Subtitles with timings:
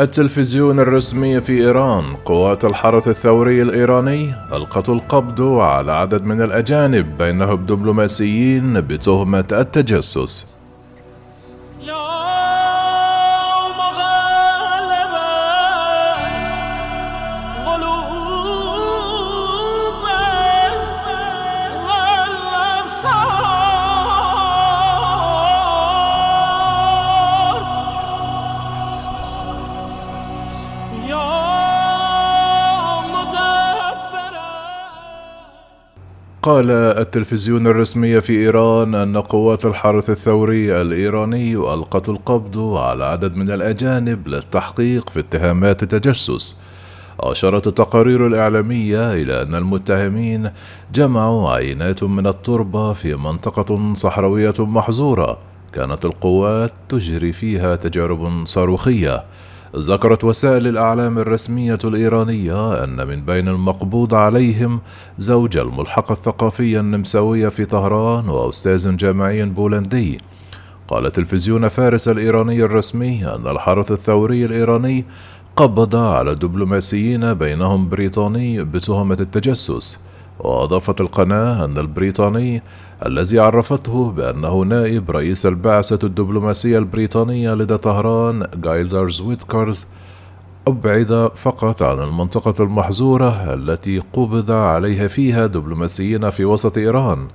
[0.00, 7.66] التلفزيون الرسمي في إيران قوات الحرس الثوري الإيراني ألقت القبض على عدد من الأجانب بينهم
[7.66, 10.57] دبلوماسيين بتهمة التجسس.
[36.42, 43.50] قال التلفزيون الرسمي في إيران أن قوات الحرس الثوري الإيراني ألقت القبض على عدد من
[43.50, 46.56] الأجانب للتحقيق في اتهامات التجسس
[47.20, 50.50] أشارت التقارير الإعلامية إلى أن المتهمين
[50.94, 55.38] جمعوا عينات من التربة في منطقة صحراوية محظورة
[55.72, 59.24] كانت القوات تجري فيها تجارب صاروخية.
[59.76, 64.80] ذكرت وسائل الأعلام الرسمية الإيرانية أن من بين المقبوض عليهم
[65.18, 70.20] زوج الملحق الثقافي النمساوي في طهران وأستاذ جامعي بولندي.
[70.88, 75.04] قال تلفزيون فارس الإيراني الرسمي أن الحرس الثوري الإيراني
[75.56, 80.07] قبض على دبلوماسيين بينهم بريطاني بتهمة التجسس.
[80.40, 82.62] وأضافت القناة أن البريطاني
[83.06, 89.86] الذي عرفته بأنه نائب رئيس البعثة الدبلوماسية البريطانية لدى طهران جايلدرز ويتكرز
[90.68, 97.28] أبعد فقط عن المنطقة المحظورة التي قبض عليها فيها دبلوماسيين في وسط إيران.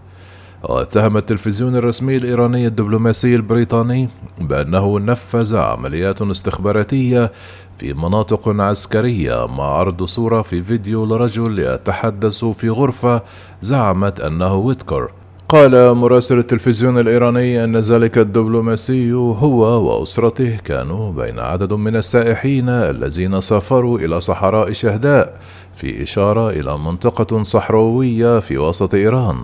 [0.70, 4.10] واتهم التلفزيون الرسمي الإيراني الدبلوماسي البريطاني
[4.42, 7.32] بأنه نفذ عمليات استخباراتية
[7.80, 13.22] في مناطق عسكرية مع عرض صورة في فيديو لرجل يتحدث في غرفة
[13.62, 15.12] زعمت أنه ويتكر.
[15.50, 23.42] قال مراسل التلفزيون الإيراني أن ذلك الدبلوماسي هو وأسرته كانوا بين عدد من السائحين الذين
[23.42, 25.40] سافروا إلى صحراء شهداء
[25.76, 29.38] في إشارة إلى منطقة صحراوية في وسط إيران.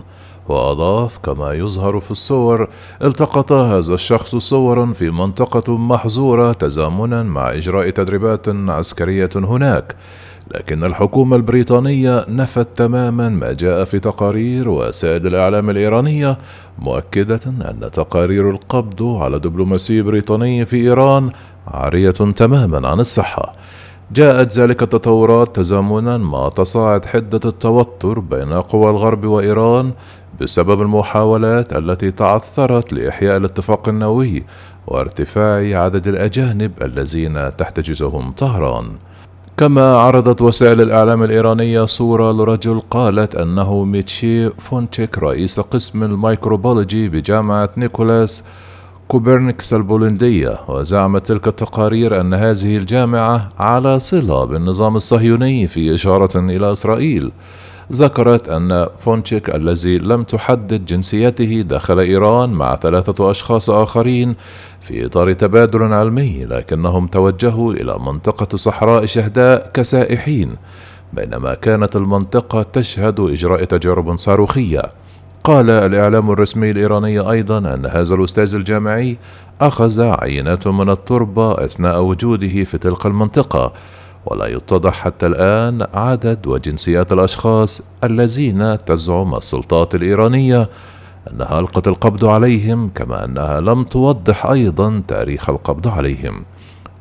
[0.50, 2.70] وأضاف كما يظهر في الصور
[3.04, 9.96] التقط هذا الشخص صورا في منطقة محظورة تزامنا مع إجراء تدريبات عسكرية هناك
[10.56, 16.38] لكن الحكومة البريطانية نفت تماما ما جاء في تقارير وسائل الإعلام الإيرانية
[16.80, 21.32] مؤكدة أن تقارير القبض على دبلوماسي بريطاني في إيران
[21.68, 23.56] عارية تماما عن الصحة.
[24.12, 29.92] جاءت ذلك التطورات تزامنا مع تصاعد حدة التوتر بين قوى الغرب وإيران
[30.42, 34.44] بسبب المحاولات التي تعثرت لإحياء الاتفاق النووي
[34.88, 38.86] وارتفاع عدد الأجانب الذين تحتجزهم طهران.
[39.58, 47.70] كما عرضت وسائل الإعلام الإيرانية صورة لرجل قالت أنه ماتشي فالتشاك رئيس قسم الميكروبولوجي بجامعة
[47.78, 48.48] نيكولاس
[49.10, 56.72] كوبرنيكس البولندية وزعمت تلك التقارير أن هذه الجامعة على صلة بالنظام الصهيوني في إشارة إلى
[56.72, 57.32] إسرائيل.
[57.92, 64.36] ذكرت أن فالتشاك الذي لم تحدد جنسيته دخل إيران مع ثلاثة أشخاص آخرين
[64.82, 70.56] في إطار تبادل علمي لكنهم توجهوا إلى منطقة صحراء شهداد كسائحين
[71.14, 74.82] بينما كانت المنطقة تشهد إجراء تجارب صاروخية.
[75.44, 79.18] قال الإعلام الرسمي الإيراني أيضا أن هذا الأستاذ الجامعي
[79.62, 83.74] أخذ عينات من التربة أثناء وجوده في تلك المنطقة
[84.26, 90.70] ولا يتضح حتى الآن عدد وجنسيات الأشخاص الذين تزعم السلطات الإيرانية
[91.32, 96.44] أنها ألقت القبض عليهم كما أنها لم توضح أيضا تاريخ القبض عليهم.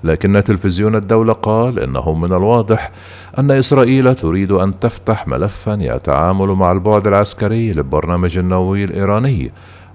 [0.05, 2.91] لكن تلفزيون الدولة قال إنه من الواضح
[3.39, 9.53] أن إسرائيل تريد أن تفتح ملفا يتعامل مع البعد العسكري للبرنامج النووي الإيراني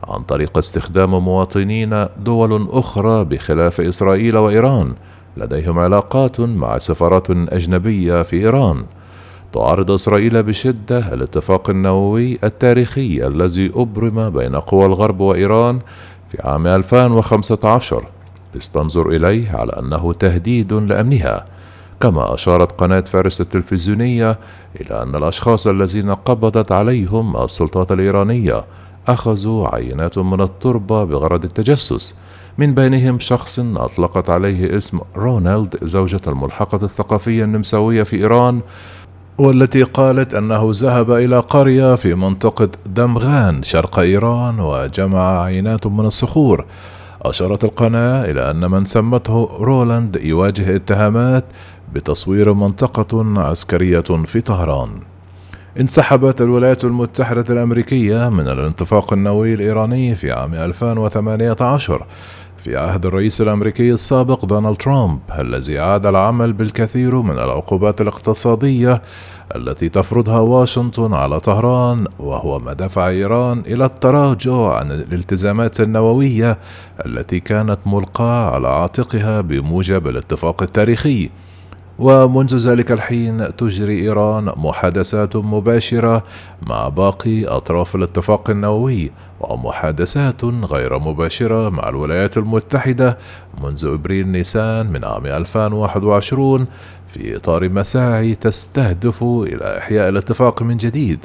[0.08, 4.94] عن طريق استخدام مواطنين دول أخرى بخلاف إسرائيل وإيران
[5.38, 8.84] لديهم علاقات مع سفارات أجنبية في إيران.
[9.54, 15.80] تعارض إسرائيل بشدة الاتفاق النووي التاريخي الذي أبرم بين قوى الغرب وإيران
[16.30, 18.04] في عام 2015
[18.58, 21.46] استنظر إليه على أنه تهديد لأمنها
[22.00, 24.40] كما أشارت قناة فارس التلفزيونية
[24.82, 28.64] إلى أن الأشخاص الذين قبضت عليهم السلطات الإيرانية
[29.08, 32.20] أخذوا عينات من التربة بغرض التجسس
[32.58, 38.62] من بينهم شخص أطلقت عليه اسم رونالد زوجة الملحقة الثقافية النمساوية في إيران
[39.38, 46.66] والتي قالت أنه ذهب إلى قرية في منطقة دمغان شرق إيران وجمع عينات من الصخور.
[47.26, 51.46] أشارت القناة إلى أن من سمته رولاند يواجه اتهامات
[51.94, 54.90] بتصوير منطقة عسكرية في طهران.
[55.80, 62.06] انسحبت الولايات المتحدة الأمريكية من الاتفاق النووي الإيراني في عام 2018
[62.64, 69.02] في عهد الرئيس الأمريكي السابق دونالد ترامب الذي عاد العمل بالكثير من العقوبات الاقتصادية
[69.56, 76.58] التي تفرضها واشنطن على طهران وهو ما دفع إيران إلى التراجع عن الالتزامات النووية
[77.06, 81.30] التي كانت ملقاة على عاتقها بموجب الاتفاق التاريخي.
[82.00, 86.24] ومنذ ذلك الحين تجري إيران محادثات مباشرة
[86.62, 93.18] مع باقي أطراف الاتفاق النووي ومحادثات غير مباشرة مع الولايات المتحدة
[93.64, 96.68] منذ إبريل نيسان من عام 2021
[97.08, 101.20] في إطار مساعي تستهدف إلى إحياء الاتفاق من جديد.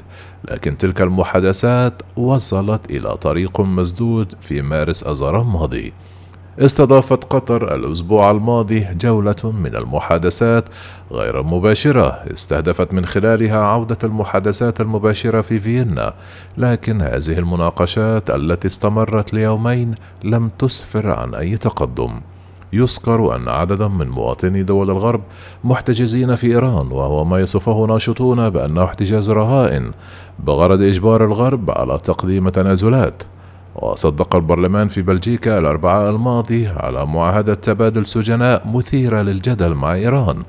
[0.51, 5.93] لكن تلك المحادثات وصلت إلى طريق مسدود في مارس أذار الماضي.
[6.59, 10.65] استضافت قطر الأسبوع الماضي جولة من المحادثات
[11.13, 16.15] غير المباشرة استهدفت من خلالها عودة المحادثات المباشرة في فيينا،
[16.57, 19.95] لكن هذه المناقشات التي استمرت ليومين
[20.25, 22.21] لم تسفر عن أي تقدم.
[22.73, 25.21] يذكر أن عددا من مواطني دول الغرب
[25.65, 29.91] محتجزين في إيران وهو ما يصفه ناشطون بأنه احتجاز رهائن
[30.39, 33.23] بغرض إجبار الغرب على تقديم تنازلات
[33.83, 40.43] وصدق البرلمان في بلجيكا الأربعاء الماضي على معاهدة تبادل سجناء مثيرة للجدل مع إيران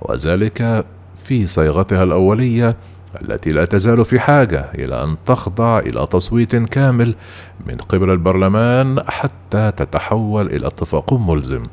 [0.00, 0.84] وذلك
[1.16, 2.76] في صيغتها الأولية
[3.22, 7.14] التي لا تزال في حاجة إلى أن تخضع إلى تصويت كامل
[7.66, 11.66] من قبل البرلمان حتى تتحول إلى اتفاق ملزم.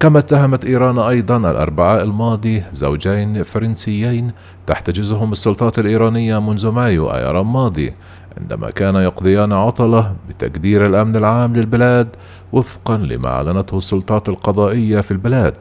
[0.00, 4.32] كما اتهمت إيران أيضا الأربعاء الماضي زوجين فرنسيين
[4.66, 7.92] تحتجزهم السلطات الإيرانية منذ مايو أيار الماضي
[8.38, 12.08] عندما كان يقضيان عطلة بتقدير الأمن العام للبلاد
[12.52, 15.54] وفقا لما أعلنته السلطات القضائية في البلاد.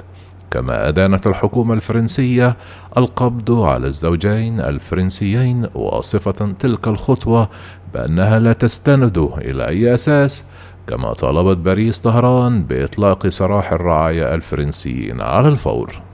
[0.52, 2.58] كما أدانت الحكومة الفرنسية
[2.98, 7.50] القبض على الزوجين الفرنسيين واصفة تلك الخطوة
[7.94, 10.46] بأنها لا تستند إلى أي أساس
[10.88, 16.09] كما طالبت باريس طهران بإطلاق سراح الرعايا الفرنسيين على الفور.